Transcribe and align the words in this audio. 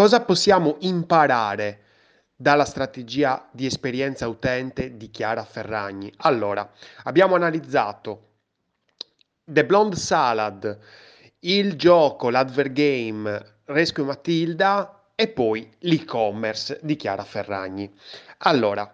Cosa 0.00 0.22
possiamo 0.22 0.76
imparare 0.78 1.80
dalla 2.34 2.64
strategia 2.64 3.46
di 3.52 3.66
esperienza 3.66 4.26
utente 4.28 4.96
di 4.96 5.10
Chiara 5.10 5.44
Ferragni? 5.44 6.10
Allora, 6.20 6.72
abbiamo 7.02 7.34
analizzato 7.34 8.28
The 9.44 9.66
Blonde 9.66 9.96
Salad, 9.96 10.78
il 11.40 11.76
gioco, 11.76 12.30
l'advergame, 12.30 13.56
Rescue 13.64 14.04
Matilda 14.04 15.10
e 15.14 15.28
poi 15.28 15.70
l'e-commerce 15.80 16.78
di 16.80 16.96
Chiara 16.96 17.24
Ferragni. 17.24 17.92
Allora, 18.38 18.90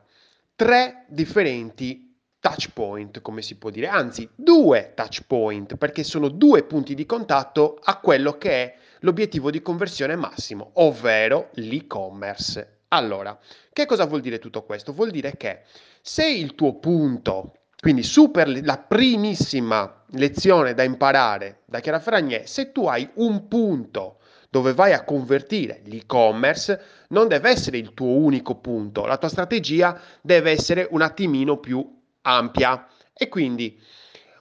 tre 0.56 1.04
differenti 1.06 2.05
touch 2.46 2.70
point, 2.72 3.22
come 3.22 3.42
si 3.42 3.56
può 3.56 3.70
dire, 3.70 3.88
anzi 3.88 4.28
due 4.36 4.92
touch 4.94 5.22
point, 5.26 5.74
perché 5.74 6.04
sono 6.04 6.28
due 6.28 6.62
punti 6.62 6.94
di 6.94 7.04
contatto 7.04 7.76
a 7.82 7.98
quello 7.98 8.38
che 8.38 8.50
è 8.50 8.76
l'obiettivo 9.00 9.50
di 9.50 9.60
conversione 9.60 10.14
massimo, 10.14 10.70
ovvero 10.74 11.48
l'e-commerce. 11.54 12.82
Allora, 12.90 13.36
che 13.72 13.84
cosa 13.84 14.04
vuol 14.04 14.20
dire 14.20 14.38
tutto 14.38 14.62
questo? 14.62 14.92
Vuol 14.92 15.10
dire 15.10 15.36
che 15.36 15.62
se 16.00 16.24
il 16.24 16.54
tuo 16.54 16.76
punto 16.76 17.54
quindi 17.80 18.04
super 18.04 18.48
la 18.64 18.78
primissima 18.78 20.04
lezione 20.12 20.72
da 20.72 20.84
imparare 20.84 21.62
da 21.66 21.80
Chiara 21.80 22.00
Ferragni 22.00 22.34
è 22.34 22.46
se 22.46 22.70
tu 22.70 22.86
hai 22.86 23.08
un 23.14 23.48
punto 23.48 24.18
dove 24.48 24.72
vai 24.72 24.92
a 24.92 25.04
convertire 25.04 25.82
l'e-commerce, 25.84 26.80
non 27.08 27.26
deve 27.26 27.50
essere 27.50 27.76
il 27.76 27.92
tuo 27.92 28.08
unico 28.08 28.54
punto, 28.54 29.04
la 29.04 29.18
tua 29.18 29.28
strategia 29.28 30.00
deve 30.22 30.52
essere 30.52 30.86
un 30.90 31.02
attimino 31.02 31.58
più 31.58 31.95
ampia 32.26 32.86
e 33.12 33.28
quindi 33.28 33.80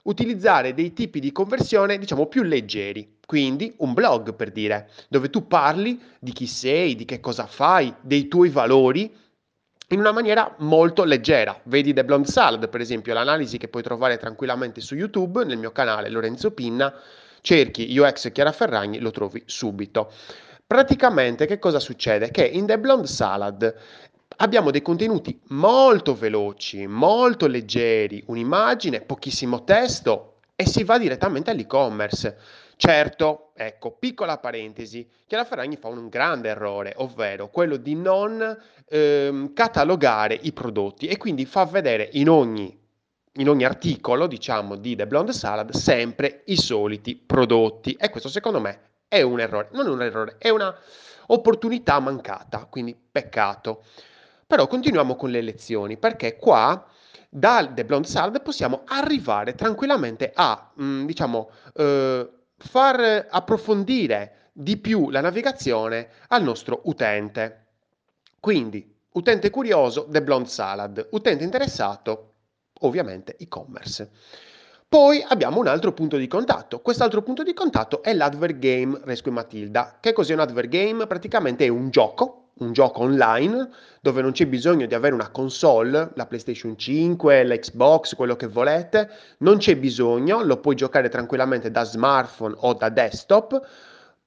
utilizzare 0.02 0.74
dei 0.74 0.92
tipi 0.92 1.20
di 1.20 1.32
conversione 1.32 1.98
diciamo 1.98 2.26
più 2.26 2.42
leggeri. 2.42 3.14
Quindi 3.26 3.74
un 3.78 3.92
blog 3.92 4.34
per 4.34 4.52
dire, 4.52 4.90
dove 5.08 5.30
tu 5.30 5.46
parli 5.48 6.00
di 6.20 6.32
chi 6.32 6.46
sei, 6.46 6.94
di 6.94 7.04
che 7.04 7.18
cosa 7.18 7.46
fai, 7.46 7.92
dei 8.00 8.28
tuoi 8.28 8.50
valori 8.50 9.12
in 9.88 9.98
una 9.98 10.12
maniera 10.12 10.54
molto 10.58 11.04
leggera. 11.04 11.60
Vedi 11.64 11.92
The 11.92 12.04
Blonde 12.04 12.28
Salad, 12.28 12.68
per 12.68 12.80
esempio, 12.80 13.14
l'analisi 13.14 13.58
che 13.58 13.68
puoi 13.68 13.82
trovare 13.82 14.16
tranquillamente 14.16 14.80
su 14.80 14.94
YouTube, 14.94 15.44
nel 15.44 15.58
mio 15.58 15.72
canale 15.72 16.08
Lorenzo 16.08 16.52
Pinna, 16.52 16.92
cerchi 17.40 17.96
UX 17.98 18.30
Chiara 18.30 18.52
Ferragni, 18.52 19.00
lo 19.00 19.10
trovi 19.10 19.42
subito. 19.46 20.12
Praticamente 20.64 21.46
che 21.46 21.58
cosa 21.58 21.80
succede? 21.80 22.30
Che 22.30 22.44
in 22.44 22.66
The 22.66 22.78
Blonde 22.78 23.06
Salad 23.06 23.74
abbiamo 24.36 24.70
dei 24.70 24.82
contenuti 24.82 25.40
molto 25.48 26.14
veloci, 26.14 26.86
molto 26.86 27.46
leggeri, 27.46 28.22
un'immagine, 28.26 29.00
pochissimo 29.00 29.64
testo 29.64 30.40
e 30.54 30.66
si 30.66 30.84
va 30.84 30.98
direttamente 30.98 31.50
all'e-commerce. 31.50 32.38
Certo, 32.76 33.52
ecco, 33.54 33.92
piccola 33.92 34.38
parentesi, 34.38 35.08
Chiara 35.26 35.44
Ferragni 35.44 35.76
fa 35.76 35.88
un 35.88 36.08
grande 36.08 36.50
errore, 36.50 36.92
ovvero 36.96 37.48
quello 37.48 37.76
di 37.76 37.94
non 37.94 38.56
ehm, 38.88 39.54
catalogare 39.54 40.38
i 40.42 40.52
prodotti 40.52 41.06
e 41.06 41.16
quindi 41.16 41.46
fa 41.46 41.64
vedere 41.64 42.10
in 42.12 42.28
ogni, 42.28 42.78
in 43.34 43.48
ogni 43.48 43.64
articolo, 43.64 44.26
diciamo, 44.26 44.76
di 44.76 44.94
The 44.94 45.06
Blonde 45.06 45.32
Salad 45.32 45.70
sempre 45.70 46.42
i 46.46 46.56
soliti 46.56 47.16
prodotti 47.16 47.96
e 47.98 48.10
questo 48.10 48.28
secondo 48.28 48.60
me 48.60 48.80
è 49.08 49.22
un 49.22 49.40
errore, 49.40 49.68
non 49.72 49.86
è 49.86 49.90
un 49.90 50.02
errore, 50.02 50.36
è 50.36 50.50
una 50.50 50.74
opportunità 51.28 51.98
mancata, 51.98 52.66
quindi 52.66 52.94
peccato. 53.10 53.84
Però 54.46 54.66
continuiamo 54.68 55.16
con 55.16 55.30
le 55.30 55.40
lezioni 55.40 55.96
perché 55.96 56.36
qua 56.36 56.86
dal 57.28 57.74
The 57.74 57.84
Blonde 57.84 58.06
Salad 58.06 58.40
possiamo 58.42 58.82
arrivare 58.86 59.54
tranquillamente 59.54 60.30
a, 60.32 60.70
mh, 60.74 60.84
mm, 60.84 61.04
diciamo, 61.04 61.50
eh, 61.74 62.30
far 62.56 63.26
approfondire 63.28 64.50
di 64.52 64.76
più 64.78 65.10
la 65.10 65.20
navigazione 65.20 66.08
al 66.28 66.42
nostro 66.42 66.80
utente. 66.84 67.64
Quindi, 68.40 68.94
utente 69.12 69.50
curioso, 69.50 70.06
The 70.08 70.22
Blonde 70.22 70.48
Salad, 70.48 71.08
utente 71.10 71.44
interessato, 71.44 72.34
ovviamente 72.80 73.36
e-commerce. 73.36 74.10
Poi 74.88 75.22
abbiamo 75.26 75.58
un 75.58 75.66
altro 75.66 75.92
punto 75.92 76.16
di 76.16 76.28
contatto. 76.28 76.80
Quest'altro 76.80 77.22
punto 77.22 77.42
di 77.42 77.52
contatto 77.52 78.02
è 78.02 78.14
l'Adver 78.14 78.56
Game 78.58 79.00
Rescue 79.02 79.32
Matilda. 79.32 79.98
Che 80.00 80.12
cos'è 80.12 80.32
un 80.32 80.40
Adver 80.40 80.68
Game? 80.68 81.06
Praticamente 81.08 81.64
è 81.64 81.68
un 81.68 81.90
gioco 81.90 82.45
un 82.58 82.72
gioco 82.72 83.02
online 83.02 83.68
dove 84.00 84.22
non 84.22 84.32
c'è 84.32 84.46
bisogno 84.46 84.86
di 84.86 84.94
avere 84.94 85.14
una 85.14 85.30
console, 85.30 86.10
la 86.14 86.26
PlayStation 86.26 86.78
5, 86.78 87.44
l'Xbox, 87.44 88.14
quello 88.14 88.36
che 88.36 88.46
volete, 88.46 89.08
non 89.38 89.58
c'è 89.58 89.76
bisogno, 89.76 90.42
lo 90.42 90.58
puoi 90.58 90.74
giocare 90.74 91.08
tranquillamente 91.08 91.70
da 91.70 91.84
smartphone 91.84 92.54
o 92.58 92.74
da 92.74 92.88
desktop 92.88 93.66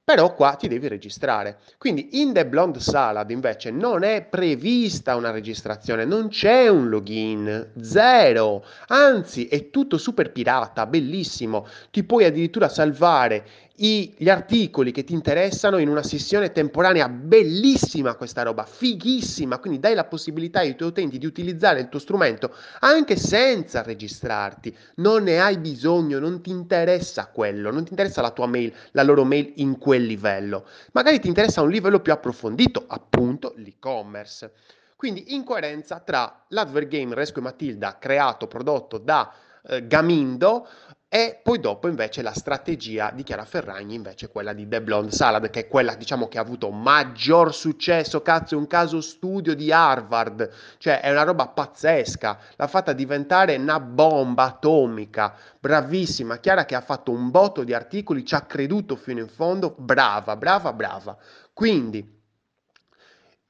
però 0.09 0.33
qua 0.33 0.55
ti 0.55 0.67
devi 0.67 0.87
registrare. 0.87 1.59
Quindi 1.77 2.19
in 2.19 2.33
The 2.33 2.47
Blonde 2.47 2.79
Salad 2.79 3.29
invece 3.29 3.69
non 3.69 4.01
è 4.01 4.25
prevista 4.25 5.15
una 5.15 5.29
registrazione, 5.29 6.03
non 6.03 6.29
c'è 6.29 6.67
un 6.67 6.89
login, 6.89 7.73
zero, 7.79 8.65
anzi 8.87 9.45
è 9.45 9.69
tutto 9.69 9.99
super 9.99 10.31
pirata, 10.31 10.87
bellissimo, 10.87 11.67
ti 11.91 12.03
puoi 12.03 12.25
addirittura 12.25 12.69
salvare 12.69 13.45
i, 13.79 14.13
gli 14.17 14.29
articoli 14.29 14.91
che 14.91 15.03
ti 15.03 15.13
interessano 15.13 15.77
in 15.77 15.89
una 15.89 16.03
sessione 16.03 16.51
temporanea 16.51 17.07
bellissima 17.07 18.15
questa 18.15 18.43
roba, 18.43 18.65
fighissima, 18.65 19.59
quindi 19.59 19.79
dai 19.79 19.95
la 19.95 20.05
possibilità 20.05 20.59
ai 20.59 20.75
tuoi 20.75 20.89
utenti 20.89 21.17
di 21.17 21.25
utilizzare 21.25 21.79
il 21.79 21.89
tuo 21.89 21.99
strumento 21.99 22.53
anche 22.79 23.15
senza 23.15 23.81
registrarti, 23.81 24.75
non 24.95 25.23
ne 25.23 25.39
hai 25.39 25.57
bisogno, 25.57 26.19
non 26.19 26.41
ti 26.41 26.49
interessa 26.49 27.27
quello, 27.27 27.71
non 27.71 27.83
ti 27.83 27.91
interessa 27.91 28.21
la 28.21 28.31
tua 28.31 28.47
mail, 28.47 28.73
la 28.91 29.03
loro 29.03 29.23
mail 29.23 29.53
in 29.55 29.77
quel 29.77 30.03
livello, 30.03 30.65
magari 30.91 31.19
ti 31.19 31.27
interessa 31.27 31.61
un 31.61 31.69
livello 31.69 31.99
più 31.99 32.11
approfondito, 32.11 32.85
appunto 32.87 33.53
l'e-commerce. 33.57 34.51
Quindi 34.95 35.33
in 35.33 35.45
coerenza 35.45 36.01
tra 36.01 36.43
l'Advergame 36.49 37.15
Rescue 37.15 37.41
Matilda 37.41 37.97
creato, 37.97 38.47
prodotto 38.47 38.97
da 38.97 39.31
eh, 39.63 39.87
Gamindo 39.87 40.67
e 41.11 41.39
poi 41.41 41.59
dopo 41.59 41.87
invece 41.87 42.21
la 42.21 42.33
strategia 42.33 43.09
di 43.11 43.23
Chiara 43.23 43.43
Ferragni 43.43 43.95
invece 43.95 44.29
quella 44.29 44.53
di 44.53 44.67
The 44.67 44.79
Blonde 44.79 45.09
Salad 45.09 45.49
che 45.49 45.61
è 45.61 45.67
quella 45.67 45.95
diciamo 45.95 46.27
che 46.27 46.37
ha 46.37 46.41
avuto 46.41 46.69
maggior 46.69 47.51
successo 47.51 48.21
cazzo 48.21 48.53
è 48.53 48.57
un 48.59 48.67
caso 48.67 49.01
studio 49.01 49.55
di 49.55 49.71
Harvard. 49.71 50.47
Cioè 50.77 51.01
è 51.01 51.09
una 51.09 51.23
roba 51.23 51.47
pazzesca. 51.47 52.37
L'ha 52.55 52.67
fatta 52.67 52.93
diventare 52.93 53.55
una 53.55 53.79
bomba 53.79 54.43
atomica. 54.43 55.33
Bravissima. 55.59 56.37
Chiara 56.37 56.65
che 56.65 56.75
ha 56.75 56.81
fatto 56.81 57.11
un 57.11 57.31
botto 57.31 57.63
di 57.63 57.73
articoli 57.73 58.23
ci 58.23 58.35
ha 58.35 58.41
creduto 58.41 58.95
fino 58.95 59.19
in 59.19 59.29
fondo. 59.29 59.73
Brava 59.79 60.35
brava 60.35 60.73
brava. 60.73 61.17
Quindi 61.53 62.18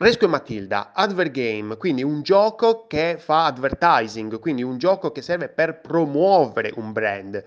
Rescue 0.02 0.28
Matilda, 0.28 0.92
Advergame, 0.94 1.76
quindi 1.76 2.04
un 2.04 2.22
gioco 2.22 2.88
che 2.88 3.18
fa 3.20 3.48
advertising, 3.48 4.40
quindi 4.40 4.64
un 4.64 4.78
gioco 4.78 5.12
che 5.12 5.22
serve 5.22 5.50
per 5.50 5.82
promuovere 5.82 6.72
un 6.78 6.94
brand. 6.94 7.44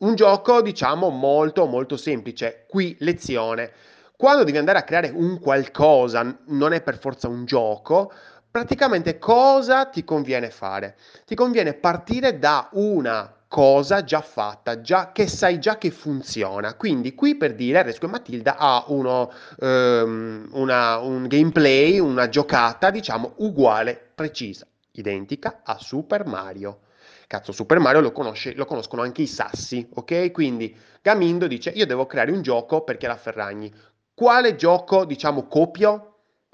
Un 0.00 0.14
gioco, 0.14 0.60
diciamo, 0.60 1.08
molto 1.08 1.64
molto 1.64 1.96
semplice. 1.96 2.66
Qui 2.68 2.94
lezione. 3.00 3.72
Quando 4.18 4.44
devi 4.44 4.58
andare 4.58 4.76
a 4.76 4.82
creare 4.82 5.08
un 5.08 5.38
qualcosa, 5.40 6.38
non 6.48 6.74
è 6.74 6.82
per 6.82 6.98
forza 6.98 7.26
un 7.28 7.46
gioco, 7.46 8.12
praticamente 8.50 9.18
cosa 9.18 9.86
ti 9.86 10.04
conviene 10.04 10.50
fare? 10.50 10.94
Ti 11.24 11.34
conviene 11.34 11.72
partire 11.72 12.38
da 12.38 12.68
una 12.72 13.34
cosa 13.48 14.04
già 14.04 14.20
fatta, 14.20 14.82
già, 14.82 15.10
che 15.10 15.26
sai 15.26 15.58
già 15.58 15.78
che 15.78 15.90
funziona. 15.90 16.74
Quindi 16.74 17.14
qui 17.14 17.36
per 17.36 17.54
dire 17.54 17.82
Rescue 17.82 18.08
Matilda 18.08 18.56
ha 18.56 18.84
uno, 18.88 19.32
um, 19.58 20.48
una, 20.52 20.98
un 20.98 21.26
gameplay, 21.26 21.98
una 21.98 22.28
giocata 22.28 22.90
diciamo 22.90 23.32
uguale, 23.36 24.10
precisa, 24.14 24.66
identica 24.92 25.62
a 25.64 25.78
Super 25.78 26.26
Mario. 26.26 26.80
Cazzo, 27.26 27.52
Super 27.52 27.78
Mario 27.78 28.00
lo, 28.00 28.12
conosce, 28.12 28.54
lo 28.54 28.64
conoscono 28.64 29.02
anche 29.02 29.22
i 29.22 29.26
sassi, 29.26 29.86
ok? 29.94 30.30
Quindi 30.30 30.74
Gamindo 31.02 31.46
dice 31.46 31.70
io 31.70 31.84
devo 31.86 32.06
creare 32.06 32.30
un 32.30 32.42
gioco 32.42 32.82
perché 32.82 33.06
la 33.06 33.16
Ferragni. 33.16 33.72
Quale 34.14 34.56
gioco, 34.56 35.04
diciamo, 35.04 35.46
copio? 35.46 36.04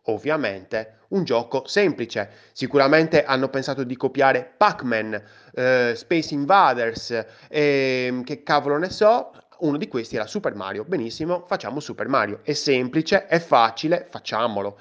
Ovviamente 0.07 1.04
un 1.15 1.25
gioco 1.25 1.67
semplice. 1.67 2.31
Sicuramente 2.53 3.25
hanno 3.25 3.49
pensato 3.49 3.85
di 3.85 3.97
copiare 3.97 4.55
Pac-Man, 4.57 5.23
eh, 5.55 5.93
Space 5.97 6.35
Invaders, 6.35 7.25
eh, 7.49 8.21
che 8.25 8.43
cavolo 8.43 8.77
ne 8.79 8.91
so. 8.91 9.33
Uno 9.59 9.79
di 9.79 9.89
questi 9.89 10.17
era 10.17 10.27
Super 10.27 10.55
Mario. 10.55 10.85
Benissimo, 10.85 11.45
facciamo 11.47 11.81
Super 11.81 12.09
Mario. 12.09 12.41
È 12.43 12.53
semplice, 12.53 13.27
è 13.27 13.39
facile, 13.39 14.07
facciamolo. 14.11 14.79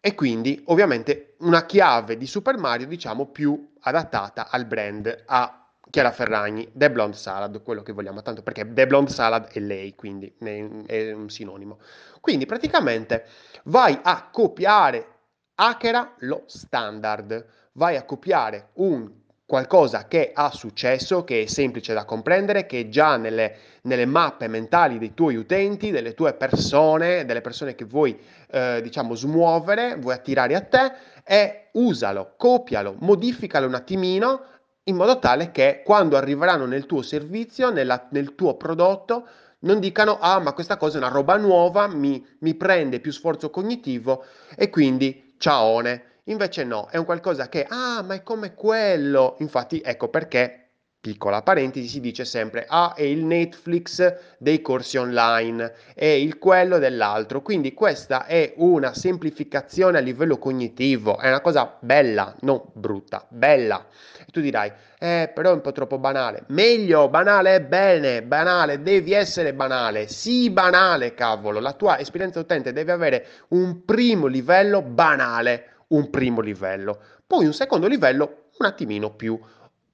E 0.00 0.14
quindi 0.14 0.62
ovviamente 0.66 1.34
una 1.40 1.66
chiave 1.66 2.16
di 2.16 2.26
Super 2.26 2.56
Mario, 2.56 2.86
diciamo, 2.86 3.26
più 3.26 3.72
adattata 3.80 4.48
al 4.50 4.66
brand, 4.66 5.24
a 5.26 5.58
Chiara 5.90 6.12
Ferragni, 6.12 6.68
The 6.72 6.90
Blonde 6.90 7.16
Salad, 7.16 7.62
quello 7.62 7.82
che 7.82 7.92
vogliamo 7.92 8.20
tanto, 8.22 8.42
perché 8.42 8.70
The 8.72 8.86
Blonde 8.86 9.10
Salad 9.10 9.48
è 9.50 9.60
lei, 9.60 9.94
quindi 9.94 10.32
è 10.38 11.12
un 11.12 11.28
sinonimo. 11.28 11.78
Quindi 12.20 12.46
praticamente 12.46 13.26
vai 13.64 13.98
a 14.02 14.28
copiare 14.30 15.13
hackera 15.56 16.14
lo 16.20 16.44
standard, 16.46 17.44
vai 17.72 17.96
a 17.96 18.04
copiare 18.04 18.68
un 18.74 19.10
qualcosa 19.46 20.08
che 20.08 20.32
ha 20.34 20.50
successo, 20.50 21.22
che 21.22 21.42
è 21.42 21.46
semplice 21.46 21.92
da 21.92 22.04
comprendere, 22.04 22.66
che 22.66 22.80
è 22.80 22.88
già 22.88 23.16
nelle, 23.16 23.56
nelle 23.82 24.06
mappe 24.06 24.48
mentali 24.48 24.98
dei 24.98 25.12
tuoi 25.14 25.36
utenti, 25.36 25.90
delle 25.90 26.14
tue 26.14 26.32
persone, 26.34 27.24
delle 27.24 27.42
persone 27.42 27.74
che 27.74 27.84
vuoi, 27.84 28.18
eh, 28.50 28.80
diciamo, 28.82 29.14
smuovere, 29.14 29.96
vuoi 29.96 30.14
attirare 30.14 30.54
a 30.54 30.62
te, 30.62 30.92
e 31.24 31.68
usalo, 31.72 32.34
copialo, 32.36 32.96
modificalo 33.00 33.66
un 33.66 33.74
attimino 33.74 34.46
in 34.84 34.96
modo 34.96 35.18
tale 35.18 35.50
che 35.50 35.82
quando 35.84 36.16
arriveranno 36.16 36.66
nel 36.66 36.86
tuo 36.86 37.02
servizio, 37.02 37.70
nella, 37.70 38.06
nel 38.10 38.34
tuo 38.34 38.56
prodotto, 38.56 39.26
non 39.60 39.80
dicano, 39.80 40.18
ah, 40.20 40.40
ma 40.40 40.52
questa 40.52 40.76
cosa 40.76 40.96
è 40.96 41.00
una 41.00 41.08
roba 41.08 41.36
nuova, 41.36 41.86
mi, 41.86 42.24
mi 42.40 42.54
prende 42.54 43.00
più 43.00 43.12
sforzo 43.12 43.48
cognitivo 43.48 44.24
e 44.54 44.68
quindi 44.68 45.23
ciaone. 45.44 46.02
Invece 46.24 46.64
no, 46.64 46.88
è 46.90 46.96
un 46.96 47.04
qualcosa 47.04 47.50
che, 47.50 47.66
ah, 47.68 48.02
ma 48.02 48.14
è 48.14 48.22
come 48.22 48.54
quello. 48.54 49.36
Infatti, 49.40 49.82
ecco 49.84 50.08
perché 50.08 50.60
piccola 50.98 51.42
parentesi, 51.42 51.86
si 51.86 52.00
dice 52.00 52.24
sempre, 52.24 52.64
ah, 52.66 52.94
è 52.94 53.02
il 53.02 53.26
Netflix 53.26 54.36
dei 54.38 54.62
corsi 54.62 54.96
online, 54.96 55.74
è 55.94 56.06
il 56.06 56.38
quello 56.38 56.78
dell'altro. 56.78 57.42
Quindi 57.42 57.74
questa 57.74 58.24
è 58.24 58.54
una 58.56 58.94
semplificazione 58.94 59.98
a 59.98 60.00
livello 60.00 60.38
cognitivo, 60.38 61.18
è 61.18 61.28
una 61.28 61.42
cosa 61.42 61.76
bella, 61.78 62.34
non 62.40 62.62
brutta, 62.72 63.26
bella. 63.28 63.86
Tu 64.34 64.40
dirai, 64.40 64.72
eh, 64.98 65.30
però 65.32 65.50
è 65.50 65.54
un 65.54 65.60
po' 65.60 65.70
troppo 65.70 65.98
banale. 65.98 66.42
Meglio, 66.48 67.08
banale 67.08 67.54
è 67.54 67.60
bene, 67.62 68.24
banale, 68.24 68.82
devi 68.82 69.12
essere 69.12 69.54
banale. 69.54 70.08
Sì, 70.08 70.50
banale, 70.50 71.14
cavolo. 71.14 71.60
La 71.60 71.72
tua 71.72 72.00
esperienza 72.00 72.40
utente 72.40 72.72
deve 72.72 72.90
avere 72.90 73.26
un 73.50 73.84
primo 73.84 74.26
livello 74.26 74.82
banale 74.82 75.68
un 75.88 76.10
primo 76.10 76.40
livello, 76.40 77.00
poi 77.26 77.46
un 77.46 77.52
secondo 77.52 77.86
livello 77.86 78.48
un 78.58 78.66
attimino 78.66 79.14
più 79.14 79.38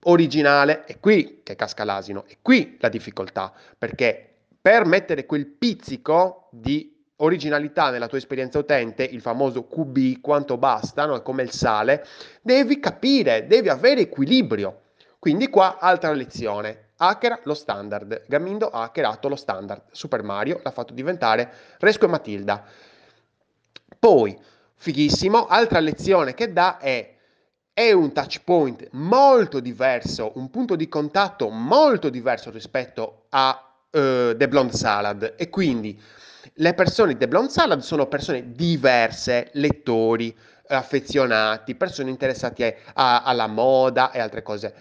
originale. 0.05 0.85
È 0.85 0.99
qui 0.99 1.41
che 1.43 1.57
casca 1.57 1.85
l'asino, 1.85 2.25
è 2.27 2.39
qui 2.41 2.77
la 2.81 2.89
difficoltà, 2.89 3.53
perché 3.77 4.27
per 4.61 4.85
mettere 4.87 5.27
quel 5.27 5.47
pizzico 5.47 6.49
di 6.53 7.00
originalità 7.21 7.91
nella 7.91 8.07
tua 8.07 8.19
esperienza 8.19 8.59
utente, 8.59 9.05
il 9.05 9.21
famoso 9.21 9.67
QB, 9.67 10.21
quanto 10.21 10.57
basta, 10.57 11.07
no? 11.07 11.17
è 11.17 11.23
come 11.23 11.43
il 11.43 11.51
sale, 11.51 12.07
devi 12.43 12.79
capire, 12.79 13.47
devi 13.47 13.69
avere 13.69 14.03
equilibrio. 14.03 14.83
Quindi 15.19 15.49
qua 15.49 15.79
altra 15.79 16.13
lezione. 16.13 16.89
Hackera 16.97 17.41
lo 17.45 17.55
standard. 17.55 18.25
Gamindo 18.27 18.69
ha 18.69 18.83
hackerato 18.83 19.29
lo 19.29 19.37
standard. 19.37 19.85
Super 19.91 20.23
Mario 20.23 20.61
l'ha 20.63 20.71
fatto 20.71 20.93
diventare 20.93 21.53
Resco 21.79 22.07
e 22.07 22.09
Matilda. 22.09 22.65
Poi 23.99 24.39
fighissimo. 24.75 25.47
Altra 25.47 25.79
lezione 25.81 26.35
che 26.35 26.53
dà 26.53 26.79
è 26.79 27.17
è 27.73 27.93
un 27.93 28.13
touch 28.13 28.43
point 28.45 28.89
molto 28.93 29.61
diverso, 29.61 30.33
un 30.35 30.51
punto 30.51 30.77
di 30.77 30.87
contatto 30.89 31.49
molto 31.49 32.11
diverso 32.11 32.51
rispetto 32.51 33.25
a 33.31 33.75
uh, 33.91 34.37
The 34.37 34.49
Blonde 34.49 34.75
Salad 34.75 35.35
e 35.39 35.49
quindi 35.49 35.99
le 36.55 36.75
persone 36.75 37.13
di 37.13 37.19
The 37.19 37.29
Blonde 37.29 37.51
Salad 37.51 37.81
sono 37.81 38.07
persone 38.07 38.53
diverse, 38.53 39.51
lettori, 39.53 40.37
affezionati, 40.69 41.75
persone 41.75 42.11
interessate 42.11 42.79
a, 42.95 43.23
alla 43.23 43.47
moda 43.47 44.13
e 44.13 44.21
altre 44.21 44.43
cose 44.43 44.75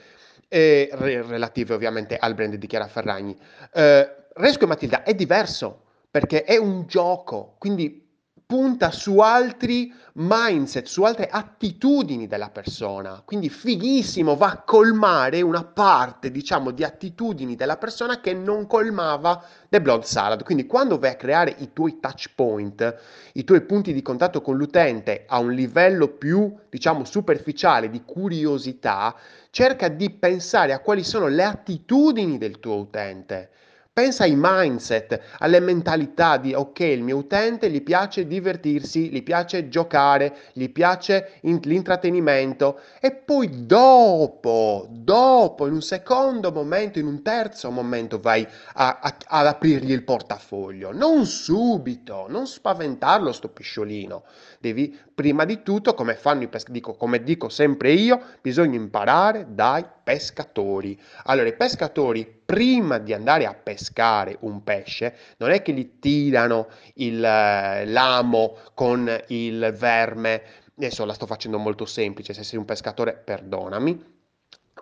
eh, 0.47 0.89
relative 0.91 1.73
ovviamente 1.73 2.17
al 2.17 2.33
brand 2.33 2.55
di 2.55 2.67
Chiara 2.67 2.87
Ferragni. 2.87 3.37
Eh, 3.73 4.15
Resco 4.33 4.63
e 4.63 4.67
Matilda 4.67 5.03
è 5.03 5.13
diverso 5.13 5.83
perché 6.09 6.43
è 6.43 6.57
un 6.57 6.85
gioco, 6.87 7.55
quindi 7.57 8.08
punta 8.51 8.89
su 8.89 9.19
altri 9.19 9.93
mindset, 10.13 10.87
su 10.87 11.03
altre 11.03 11.27
attitudini 11.27 12.25
della 12.25 12.49
persona. 12.49 13.21
Quindi 13.23 13.47
fighissimo, 13.47 14.35
va 14.35 14.47
a 14.47 14.63
colmare 14.63 15.41
una 15.41 15.63
parte, 15.63 16.31
diciamo, 16.31 16.71
di 16.71 16.83
attitudini 16.83 17.55
della 17.55 17.77
persona 17.77 18.19
che 18.19 18.33
non 18.33 18.65
colmava 18.65 19.39
The 19.69 19.79
Blood 19.79 20.01
Salad. 20.01 20.43
Quindi 20.43 20.65
quando 20.65 20.97
vai 20.97 21.11
a 21.11 21.15
creare 21.15 21.57
i 21.59 21.73
tuoi 21.73 21.99
touch 21.99 22.31
point, 22.33 22.97
i 23.33 23.43
tuoi 23.43 23.61
punti 23.61 23.93
di 23.93 24.01
contatto 24.01 24.41
con 24.41 24.57
l'utente 24.57 25.25
a 25.27 25.37
un 25.37 25.51
livello 25.51 26.07
più, 26.07 26.51
diciamo, 26.69 27.05
superficiale 27.05 27.87
di 27.91 28.01
curiosità, 28.03 29.15
cerca 29.51 29.89
di 29.89 30.09
pensare 30.09 30.73
a 30.73 30.79
quali 30.79 31.03
sono 31.03 31.27
le 31.27 31.43
attitudini 31.43 32.39
del 32.39 32.59
tuo 32.59 32.77
utente 32.77 33.51
Pensa 33.91 34.23
ai 34.23 34.35
mindset, 34.37 35.19
alle 35.39 35.59
mentalità 35.59 36.37
di 36.37 36.53
ok, 36.53 36.79
il 36.79 37.03
mio 37.03 37.17
utente 37.17 37.69
gli 37.69 37.81
piace 37.83 38.25
divertirsi, 38.27 39.09
gli 39.09 39.21
piace 39.23 39.67
giocare, 39.67 40.37
gli 40.53 40.69
piace 40.69 41.39
in, 41.41 41.59
l'intrattenimento 41.63 42.79
e 43.01 43.11
poi 43.11 43.65
dopo, 43.65 44.87
dopo, 44.89 45.67
in 45.67 45.73
un 45.73 45.81
secondo 45.81 46.49
momento, 46.53 46.97
in 46.97 47.07
un 47.07 47.21
terzo 47.21 47.71
momento 47.71 48.19
vai 48.19 48.47
a, 48.75 48.99
a, 49.01 49.17
ad 49.25 49.47
aprirgli 49.47 49.91
il 49.91 50.03
portafoglio. 50.03 50.93
Non 50.93 51.25
subito, 51.25 52.27
non 52.29 52.47
spaventarlo 52.47 53.33
sto 53.33 53.49
pisciolino. 53.49 54.23
Devi 54.61 54.97
prima 55.13 55.43
di 55.43 55.61
tutto, 55.61 55.93
come 55.93 56.15
fanno 56.15 56.43
i 56.43 56.47
pescatori, 56.47 56.95
come 56.97 57.21
dico 57.21 57.49
sempre 57.49 57.91
io, 57.91 58.21
bisogna 58.41 58.77
imparare 58.77 59.47
dai 59.49 59.83
pescatori. 60.03 60.97
Allora, 61.23 61.49
i 61.49 61.55
pescatori 61.55 62.38
prima 62.49 62.97
di 62.97 63.13
andare 63.13 63.45
a 63.45 63.53
pescare 63.53 64.37
un 64.39 64.63
pesce, 64.63 65.15
non 65.37 65.51
è 65.51 65.61
che 65.61 65.71
gli 65.71 65.99
tirano 65.99 66.69
il, 66.95 67.23
eh, 67.23 67.85
l'amo 67.85 68.57
con 68.73 69.07
il 69.27 69.71
verme, 69.77 70.41
adesso 70.75 71.05
la 71.05 71.13
sto 71.13 71.27
facendo 71.27 71.59
molto 71.59 71.85
semplice, 71.85 72.33
se 72.33 72.43
sei 72.43 72.57
un 72.57 72.65
pescatore 72.65 73.13
perdonami, 73.13 74.03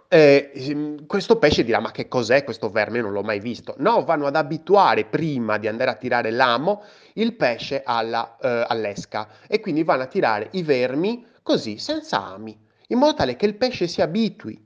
eh, 0.08 0.96
questo 1.06 1.38
pesce 1.40 1.66
dirà 1.66 1.82
ma 1.82 1.92
che 1.92 2.08
cos'è 2.08 2.46
questo 2.46 2.70
verme, 2.70 3.02
non 3.02 3.12
l'ho 3.12 3.22
mai 3.22 3.42
visto. 3.42 3.76
No, 3.80 4.06
vanno 4.06 4.28
ad 4.28 4.38
abituare 4.38 5.04
prima 5.04 5.58
di 5.58 5.68
andare 5.68 5.92
a 5.92 5.96
tirare 5.96 6.32
l'amo 6.32 6.84
il 7.16 7.34
pesce 7.34 7.82
alla, 7.84 8.38
eh, 8.42 8.64
all'esca 8.66 9.28
e 9.46 9.60
quindi 9.60 9.84
vanno 9.84 10.04
a 10.04 10.08
tirare 10.08 10.48
i 10.52 10.64
vermi 10.64 11.26
così, 11.44 11.78
senza 11.80 12.28
ami, 12.28 12.58
in 12.88 12.98
modo 12.98 13.16
tale 13.16 13.36
che 13.36 13.46
il 13.46 13.56
pesce 13.56 13.90
si 13.90 14.02
abitui. 14.02 14.66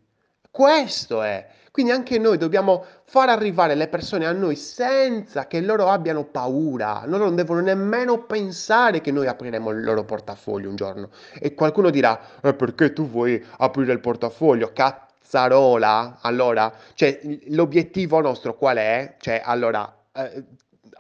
Questo 0.52 1.24
è. 1.24 1.60
Quindi 1.72 1.94
anche 1.94 2.20
noi 2.20 2.38
dobbiamo 2.38 2.84
far 3.06 3.30
arrivare 3.30 3.76
le 3.76 3.88
persone 3.88 4.26
a 4.26 4.34
noi 4.34 4.58
senza 4.58 5.48
che 5.48 5.62
loro 5.62 5.88
abbiano 5.88 6.26
paura. 6.26 7.04
Loro 7.06 7.24
non 7.24 7.36
devono 7.36 7.62
nemmeno 7.62 8.26
pensare 8.26 9.00
che 9.00 9.12
noi 9.12 9.28
apriremo 9.28 9.70
il 9.70 9.82
loro 9.82 10.04
portafoglio 10.04 10.68
un 10.68 10.76
giorno. 10.76 11.10
E 11.40 11.54
qualcuno 11.54 11.90
dirà, 11.90 12.20
eh, 12.44 12.54
perché 12.54 12.92
tu 12.92 13.08
vuoi 13.08 13.42
aprire 13.60 13.94
il 13.94 14.02
portafoglio? 14.02 14.74
Cazzarola? 14.74 16.18
Allora, 16.22 16.74
cioè, 16.94 17.22
l'obiettivo 17.48 18.20
nostro 18.20 18.58
qual 18.58 18.78
è? 18.78 19.16
Cioè, 19.18 19.42
allora... 19.44 19.96
Eh, 20.12 20.44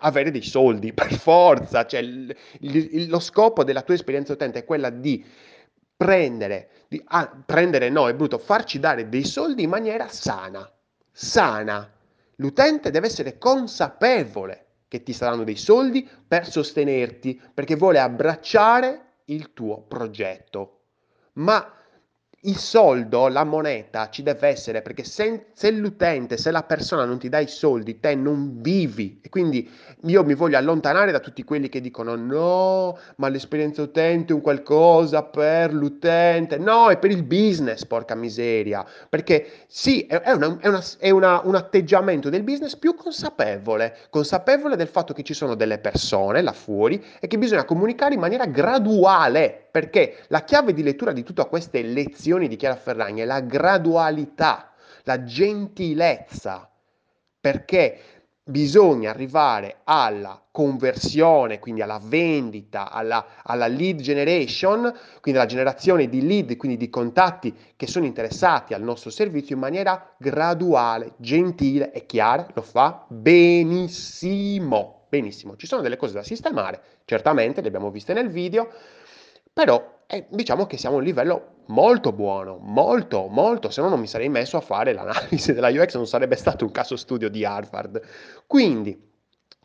avere 0.03 0.31
dei 0.31 0.41
soldi 0.41 0.93
per 0.95 1.13
forza, 1.13 1.85
cioè 1.85 1.99
il, 1.99 2.35
il, 2.61 3.07
lo 3.07 3.19
scopo 3.19 3.63
della 3.63 3.83
tua 3.83 3.93
esperienza 3.93 4.33
utente 4.33 4.59
è 4.59 4.65
quella 4.65 4.89
di 4.89 5.23
prendere, 6.01 6.69
di, 6.87 6.99
ah, 7.09 7.31
prendere 7.45 7.89
no, 7.89 8.09
è 8.09 8.15
brutto, 8.15 8.39
farci 8.39 8.79
dare 8.79 9.07
dei 9.07 9.23
soldi 9.23 9.61
in 9.61 9.69
maniera 9.69 10.07
sana, 10.07 10.67
sana. 11.11 11.87
L'utente 12.37 12.89
deve 12.89 13.05
essere 13.05 13.37
consapevole 13.37 14.65
che 14.87 15.03
ti 15.03 15.13
saranno 15.13 15.43
dei 15.43 15.57
soldi 15.57 16.09
per 16.27 16.49
sostenerti, 16.49 17.39
perché 17.53 17.75
vuole 17.75 17.99
abbracciare 17.99 19.19
il 19.25 19.53
tuo 19.53 19.83
progetto. 19.83 20.85
Ma 21.33 21.71
il 22.45 22.57
soldo, 22.57 23.27
la 23.27 23.43
moneta 23.43 24.09
ci 24.09 24.23
deve 24.23 24.47
essere 24.47 24.81
perché 24.81 25.03
se, 25.03 25.47
se, 25.53 25.69
l'utente, 25.69 26.37
se 26.37 26.49
la 26.49 26.63
persona 26.63 27.05
non 27.05 27.19
ti 27.19 27.29
dà 27.29 27.37
i 27.37 27.47
soldi, 27.47 27.99
te 27.99 28.15
non 28.15 28.61
vivi. 28.61 29.19
E 29.21 29.29
quindi 29.29 29.69
io 30.05 30.23
mi 30.23 30.33
voglio 30.33 30.57
allontanare 30.57 31.11
da 31.11 31.19
tutti 31.19 31.43
quelli 31.43 31.69
che 31.69 31.81
dicono 31.81 32.15
no, 32.15 32.97
ma 33.17 33.27
l'esperienza 33.27 33.83
utente 33.83 34.33
è 34.33 34.35
un 34.35 34.41
qualcosa 34.41 35.21
per 35.21 35.71
l'utente. 35.71 36.57
No, 36.57 36.89
è 36.89 36.97
per 36.97 37.11
il 37.11 37.23
business, 37.23 37.85
porca 37.85 38.15
miseria. 38.15 38.83
Perché 39.07 39.65
sì, 39.67 40.07
è, 40.07 40.19
è, 40.21 40.31
una, 40.31 40.57
è, 40.59 40.67
una, 40.67 40.83
è 40.97 41.09
una, 41.11 41.41
un 41.43 41.53
atteggiamento 41.53 42.29
del 42.29 42.41
business 42.41 42.75
più 42.75 42.95
consapevole, 42.95 43.95
consapevole 44.09 44.75
del 44.75 44.87
fatto 44.87 45.13
che 45.13 45.21
ci 45.21 45.35
sono 45.35 45.53
delle 45.53 45.77
persone 45.77 46.41
là 46.41 46.53
fuori 46.53 47.03
e 47.19 47.27
che 47.27 47.37
bisogna 47.37 47.65
comunicare 47.65 48.15
in 48.15 48.19
maniera 48.19 48.45
graduale 48.47 49.60
perché 49.71 50.25
la 50.27 50.43
chiave 50.43 50.73
di 50.73 50.83
lettura 50.83 51.13
di 51.13 51.23
tutte 51.23 51.47
queste 51.47 51.81
lezioni 51.81 52.47
di 52.47 52.57
Chiara 52.57 52.75
Ferragni 52.75 53.21
è 53.21 53.25
la 53.25 53.39
gradualità, 53.39 54.73
la 55.03 55.23
gentilezza, 55.23 56.69
perché 57.39 57.99
bisogna 58.43 59.11
arrivare 59.11 59.77
alla 59.85 60.43
conversione, 60.51 61.59
quindi 61.59 61.81
alla 61.81 61.99
vendita, 62.03 62.91
alla, 62.91 63.25
alla, 63.43 63.67
lead 63.67 64.01
generation, 64.01 64.93
quindi 65.21 65.39
alla 65.39 65.49
generazione 65.49 66.09
di 66.09 66.25
lead, 66.25 66.57
quindi 66.57 66.77
di 66.77 66.89
contatti 66.89 67.55
che 67.75 67.87
sono 67.87 68.05
interessati 68.05 68.73
al 68.73 68.81
nostro 68.81 69.09
servizio 69.09 69.55
in 69.55 69.61
maniera 69.61 70.13
graduale, 70.17 71.13
gentile 71.17 71.91
e 71.93 72.05
chiara, 72.05 72.45
lo 72.53 72.61
fa 72.61 73.05
benissimo, 73.07 75.05
benissimo. 75.07 75.55
Ci 75.55 75.67
sono 75.67 75.81
delle 75.81 75.97
cose 75.97 76.13
da 76.13 76.23
sistemare, 76.23 76.81
certamente, 77.05 77.61
le 77.61 77.67
abbiamo 77.67 77.89
viste 77.89 78.13
nel 78.13 78.29
video, 78.29 78.69
però 79.53 80.03
eh, 80.07 80.27
diciamo 80.29 80.65
che 80.65 80.77
siamo 80.77 80.95
a 80.95 80.99
un 80.99 81.05
livello 81.05 81.63
molto 81.67 82.11
buono, 82.11 82.57
molto, 82.57 83.27
molto, 83.27 83.69
se 83.69 83.81
no 83.81 83.89
non 83.89 83.99
mi 83.99 84.07
sarei 84.07 84.29
messo 84.29 84.57
a 84.57 84.61
fare 84.61 84.93
l'analisi 84.93 85.53
della 85.53 85.69
UX, 85.69 85.95
non 85.95 86.07
sarebbe 86.07 86.35
stato 86.35 86.65
un 86.65 86.71
caso 86.71 86.95
studio 86.95 87.29
di 87.29 87.45
Harvard. 87.45 88.01
Quindi 88.47 89.10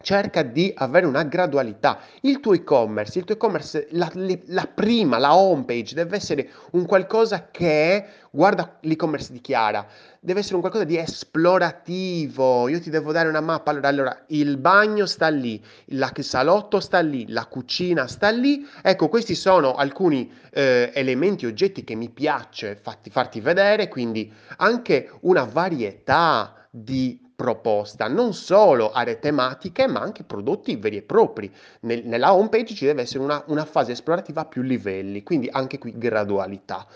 cerca 0.03 0.43
di 0.43 0.73
avere 0.76 1.07
una 1.07 1.25
gradualità. 1.25 1.99
Il 2.21 2.41
tuo 2.41 2.53
e-commerce, 2.53 3.19
il 3.19 3.25
tuo 3.25 3.35
e-commerce, 3.35 3.88
la, 3.91 4.11
la, 4.15 4.69
prima, 4.73 5.19
la 5.19 5.35
home 5.35 5.65
page 5.65 5.95
deve 5.95 6.17
essere 6.17 6.50
un 6.73 6.87
qualcosa 6.87 7.49
che 7.50 8.05
guarda 8.31 8.76
l'e-commerce 8.83 9.33
di 9.33 9.41
Chiara, 9.41 9.87
deve 10.21 10.41
essere 10.41 10.57
un 10.57 10.61
qualcosa 10.61 10.85
di 10.85 10.97
esplorativo. 10.99 12.69
Io 12.69 12.81
ti 12.81 12.91
devo 12.91 13.11
dare 13.11 13.29
una 13.29 13.41
mappa. 13.41 13.71
Allora, 13.71 13.88
allora 13.88 14.25
il 14.29 14.59
bagno 14.59 15.07
sta 15.07 15.29
lì, 15.29 15.62
il 15.87 16.12
salotto 16.19 16.79
sta 16.79 17.00
lì, 17.00 17.26
la 17.29 17.47
cucina 17.47 18.07
sta 18.07 18.31
lì. 18.31 18.65
Ecco, 18.83 19.09
questi 19.09 19.35
sono 19.35 19.75
alcuni 19.75 20.31
eh, 20.53 20.91
elementi, 20.95 21.47
oggetti 21.47 21.85
che 21.85 21.95
mi 21.95 22.11
piace 22.11 22.76
fatti, 22.76 23.11
farti 23.11 23.41
vedere, 23.41 23.88
quindi 23.88 24.33
anche 24.59 25.11
una 25.23 25.45
varietà 25.45 26.69
di 26.71 27.25
proposta, 27.37 28.09
non 28.09 28.33
solo 28.33 28.90
aree 28.90 29.19
tematiche, 29.19 29.87
ma 29.87 30.00
anche 30.00 30.25
prodotti 30.25 30.75
veri 30.76 30.97
e 30.97 31.02
propri. 31.02 31.52
Nel, 31.81 32.07
nella 32.07 32.35
home 32.35 32.49
page 32.49 32.75
ci 32.75 32.87
deve 32.87 33.02
essere 33.02 33.23
una, 33.23 33.45
una 33.47 33.66
fase 33.66 33.93
esplorativa 33.93 34.40
a 34.40 34.47
più 34.47 34.62
livelli, 34.62 35.23
quindi 35.23 35.49
anche 35.52 35.78
qui 35.78 35.97
gradualità. 35.97 36.87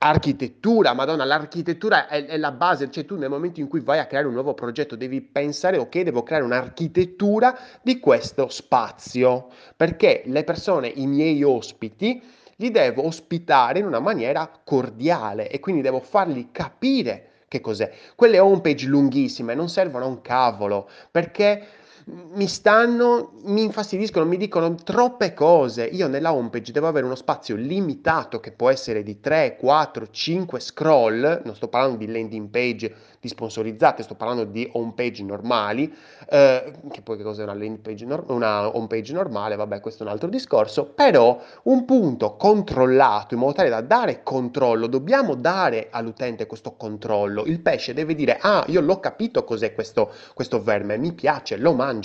Architettura, 0.00 0.94
madonna, 0.94 1.24
l'architettura 1.24 2.08
è, 2.08 2.24
è, 2.24 2.36
la 2.38 2.52
base, 2.52 2.90
cioè 2.90 3.04
tu 3.04 3.16
nel 3.16 3.28
momento 3.28 3.60
in 3.60 3.68
cui 3.68 3.80
vai 3.80 3.98
a 3.98 4.06
creare 4.06 4.26
un 4.26 4.32
nuovo 4.32 4.54
progetto 4.54 4.96
devi 4.96 5.20
pensare, 5.20 5.76
ok, 5.76 6.00
devo 6.00 6.22
creare 6.22 6.44
un'architettura 6.44 7.58
di 7.82 7.98
questo 7.98 8.48
spazio, 8.48 9.48
perché 9.76 10.22
le 10.26 10.44
persone, 10.44 10.88
i 10.88 11.06
miei 11.06 11.42
ospiti, 11.42 12.22
li 12.56 12.70
devo 12.70 13.06
ospitare 13.06 13.80
in 13.80 13.86
una 13.86 14.00
maniera 14.00 14.50
cordiale 14.64 15.50
e 15.50 15.60
quindi 15.60 15.82
devo 15.82 16.00
farli 16.00 16.48
capire 16.52 17.28
che 17.48 17.60
cos'è? 17.60 17.90
Quelle 18.14 18.38
homepage 18.38 18.86
lunghissime 18.86 19.54
non 19.54 19.68
servono 19.68 20.04
a 20.04 20.08
un 20.08 20.20
cavolo 20.20 20.88
perché 21.10 21.66
mi 22.10 22.46
stanno, 22.46 23.32
mi 23.44 23.62
infastidiscono, 23.62 24.24
mi 24.24 24.36
dicono 24.36 24.74
troppe 24.74 25.34
cose. 25.34 25.84
Io 25.84 26.08
nella 26.08 26.32
homepage 26.32 26.72
devo 26.72 26.86
avere 26.86 27.04
uno 27.04 27.14
spazio 27.14 27.56
limitato 27.56 28.40
che 28.40 28.52
può 28.52 28.70
essere 28.70 29.02
di 29.02 29.20
3, 29.20 29.56
4, 29.56 30.08
5 30.10 30.60
scroll, 30.60 31.42
non 31.44 31.54
sto 31.54 31.68
parlando 31.68 31.98
di 31.98 32.10
landing 32.10 32.48
page 32.48 32.94
di 33.20 33.28
sponsorizzate, 33.28 34.02
sto 34.02 34.14
parlando 34.14 34.44
di 34.44 34.68
home 34.72 34.92
page 34.94 35.22
normali, 35.24 35.92
eh, 36.28 36.72
che 36.90 37.02
poi 37.02 37.16
che 37.16 37.22
cos'è 37.22 37.42
una 37.42 37.54
landing 37.54 37.80
page, 37.80 38.04
no- 38.04 38.24
una 38.28 38.74
home 38.76 38.86
page 38.86 39.12
normale, 39.12 39.56
vabbè 39.56 39.80
questo 39.80 40.02
è 40.02 40.06
un 40.06 40.12
altro 40.12 40.28
discorso, 40.28 40.84
però 40.86 41.40
un 41.64 41.84
punto 41.84 42.36
controllato 42.36 43.34
in 43.34 43.40
modo 43.40 43.54
tale 43.54 43.68
da 43.68 43.80
dare 43.80 44.22
controllo, 44.22 44.86
dobbiamo 44.86 45.34
dare 45.34 45.88
all'utente 45.90 46.46
questo 46.46 46.74
controllo, 46.76 47.44
il 47.44 47.60
pesce 47.60 47.92
deve 47.92 48.14
dire 48.14 48.38
ah 48.40 48.64
io 48.68 48.80
l'ho 48.80 49.00
capito 49.00 49.44
cos'è 49.44 49.74
questo, 49.74 50.12
questo 50.34 50.62
verme, 50.62 50.96
mi 50.96 51.12
piace, 51.12 51.56
lo 51.56 51.72
mangio, 51.74 51.97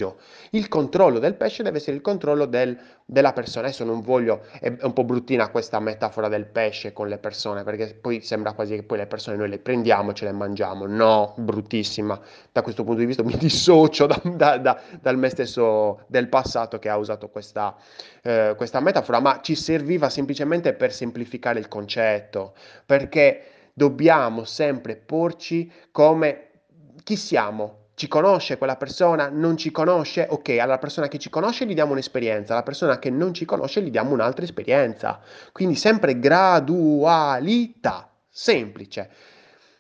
il 0.51 0.67
controllo 0.67 1.19
del 1.19 1.35
pesce 1.35 1.63
deve 1.63 1.77
essere 1.77 1.95
il 1.95 2.01
controllo 2.01 2.45
del, 2.45 2.77
della 3.05 3.33
persona, 3.33 3.67
adesso 3.67 3.83
non 3.83 4.01
voglio, 4.01 4.45
è 4.59 4.75
un 4.81 4.93
po' 4.93 5.03
bruttina 5.03 5.49
questa 5.49 5.79
metafora 5.79 6.27
del 6.27 6.45
pesce 6.45 6.93
con 6.93 7.07
le 7.07 7.17
persone, 7.17 7.63
perché 7.63 7.93
poi 7.93 8.21
sembra 8.21 8.53
quasi 8.53 8.75
che 8.75 8.83
poi 8.83 8.97
le 8.97 9.07
persone 9.07 9.37
noi 9.37 9.49
le 9.49 9.59
prendiamo 9.59 10.11
e 10.11 10.13
ce 10.13 10.25
le 10.25 10.31
mangiamo, 10.31 10.85
no, 10.87 11.33
bruttissima. 11.37 12.19
Da 12.51 12.61
questo 12.61 12.83
punto 12.83 12.99
di 12.99 13.05
vista 13.05 13.23
mi 13.23 13.35
dissocio 13.37 14.05
da, 14.05 14.19
da, 14.23 14.57
da, 14.57 14.81
dal 15.01 15.17
me 15.17 15.29
stesso 15.29 16.03
del 16.07 16.29
passato 16.29 16.79
che 16.79 16.89
ha 16.89 16.97
usato 16.97 17.29
questa, 17.29 17.75
eh, 18.21 18.53
questa 18.57 18.79
metafora, 18.79 19.19
ma 19.19 19.39
ci 19.41 19.55
serviva 19.55 20.09
semplicemente 20.09 20.73
per 20.73 20.91
semplificare 20.91 21.59
il 21.59 21.67
concetto, 21.67 22.53
perché 22.85 23.43
dobbiamo 23.73 24.43
sempre 24.43 24.95
porci 24.95 25.71
come 25.91 26.47
chi 27.03 27.15
siamo, 27.15 27.82
ci 27.95 28.07
conosce 28.07 28.57
quella 28.57 28.75
persona, 28.75 29.29
non 29.29 29.55
ci 29.57 29.71
conosce, 29.71 30.25
ok, 30.29 30.57
alla 30.59 30.79
persona 30.79 31.07
che 31.07 31.19
ci 31.19 31.29
conosce 31.29 31.65
gli 31.65 31.73
diamo 31.73 31.91
un'esperienza, 31.91 32.53
alla 32.53 32.63
persona 32.63 32.97
che 32.99 33.09
non 33.09 33.33
ci 33.33 33.45
conosce 33.45 33.81
gli 33.81 33.91
diamo 33.91 34.13
un'altra 34.13 34.43
esperienza. 34.43 35.19
Quindi 35.51 35.75
sempre 35.75 36.17
gradualità, 36.19 38.09
semplice 38.29 39.09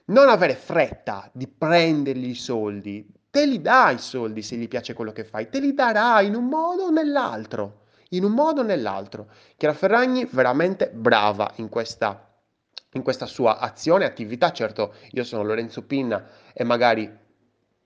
non 0.05 0.27
avere 0.27 0.55
fretta 0.55 1.29
di 1.31 1.47
prendergli 1.47 2.29
i 2.29 2.35
soldi, 2.35 3.09
te 3.29 3.45
li 3.45 3.61
dai 3.61 3.95
i 3.95 3.99
soldi 3.99 4.41
se 4.41 4.57
gli 4.57 4.67
piace 4.67 4.93
quello 4.93 5.13
che 5.13 5.23
fai, 5.23 5.49
te 5.49 5.59
li 5.59 5.73
darai 5.73 6.27
in 6.27 6.35
un 6.35 6.45
modo 6.45 6.83
o 6.83 6.89
nell'altro, 6.89 7.85
in 8.09 8.25
un 8.25 8.33
modo 8.33 8.61
o 8.61 8.63
nell'altro. 8.63 9.29
Chiara 9.55 9.73
Ferragni 9.73 10.27
veramente 10.29 10.89
brava 10.93 11.51
in 11.55 11.69
questa, 11.69 12.31
in 12.91 13.01
questa 13.01 13.25
sua 13.25 13.59
azione, 13.59 14.03
attività, 14.03 14.51
certo 14.51 14.95
io 15.11 15.23
sono 15.23 15.43
Lorenzo 15.43 15.83
Pinna 15.83 16.27
e 16.51 16.63
magari 16.65 17.21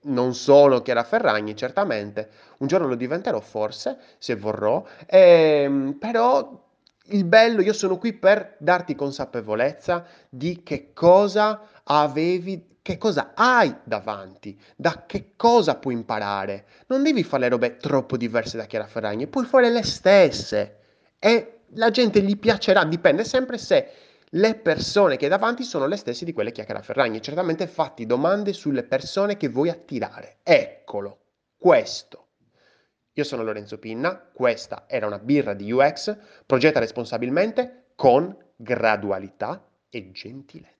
non 0.02 0.34
sono 0.34 0.82
Chiara 0.82 1.02
Ferragni, 1.04 1.56
certamente, 1.56 2.30
un 2.58 2.66
giorno 2.66 2.86
lo 2.86 2.94
diventerò 2.94 3.40
forse, 3.40 3.98
se 4.18 4.36
vorrò, 4.36 4.84
ehm, 5.06 5.94
però 5.98 6.66
il 7.10 7.24
bello, 7.24 7.62
io 7.62 7.72
sono 7.72 7.98
qui 7.98 8.12
per 8.12 8.56
darti 8.58 8.94
consapevolezza 8.94 10.04
di 10.28 10.62
che 10.62 10.92
cosa 10.92 11.62
avevi, 11.84 12.76
che 12.82 12.98
cosa 12.98 13.32
hai 13.34 13.74
davanti, 13.84 14.58
da 14.76 15.04
che 15.06 15.32
cosa 15.36 15.76
puoi 15.76 15.94
imparare. 15.94 16.66
Non 16.86 17.02
devi 17.02 17.24
fare 17.24 17.44
le 17.44 17.48
robe 17.48 17.76
troppo 17.78 18.16
diverse 18.16 18.56
da 18.56 18.66
Chiara 18.66 18.86
Ferragni, 18.86 19.26
puoi 19.26 19.46
fare 19.46 19.70
le 19.70 19.82
stesse 19.82 20.76
e 21.18 21.60
la 21.74 21.90
gente 21.90 22.20
gli 22.20 22.38
piacerà, 22.38 22.84
dipende 22.84 23.24
sempre 23.24 23.58
se 23.58 23.90
le 24.32 24.54
persone 24.56 25.16
che 25.16 25.24
hai 25.24 25.30
davanti 25.30 25.64
sono 25.64 25.86
le 25.86 25.96
stesse 25.96 26.24
di 26.24 26.32
quelle 26.32 26.52
che 26.52 26.64
Chiara 26.64 26.82
Ferragni. 26.82 27.22
Certamente 27.22 27.66
fatti 27.66 28.06
domande 28.06 28.52
sulle 28.52 28.82
persone 28.82 29.36
che 29.36 29.48
vuoi 29.48 29.70
attirare. 29.70 30.38
Eccolo, 30.42 31.18
questo. 31.56 32.26
Io 33.12 33.24
sono 33.24 33.42
Lorenzo 33.42 33.78
Pinna, 33.78 34.16
questa 34.16 34.84
era 34.86 35.06
una 35.06 35.18
birra 35.18 35.54
di 35.54 35.72
UX, 35.72 36.16
progetta 36.46 36.78
responsabilmente 36.78 37.86
con 37.96 38.36
gradualità 38.54 39.66
e 39.90 40.12
gentilezza. 40.12 40.77